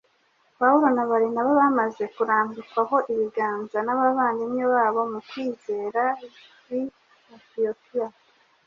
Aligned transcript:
Pawulo 0.57 0.87
na 0.95 1.03
Barinaba 1.09 1.51
bamaze 1.61 2.03
kurambikaho 2.15 2.95
ibiganza 3.13 3.77
n’abavandimwe 3.83 4.63
babo 4.73 5.01
mu 5.11 5.19
kwizera 5.27 6.03
b’i 6.67 6.83
Antiyokiya, 7.33 8.07